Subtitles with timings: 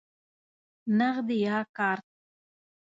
[0.97, 2.05] نغدی یا کارت؟